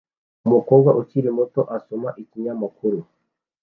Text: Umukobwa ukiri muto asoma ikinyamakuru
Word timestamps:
Umukobwa 0.47 0.89
ukiri 1.01 1.29
muto 1.37 1.61
asoma 1.77 2.09
ikinyamakuru 2.21 2.99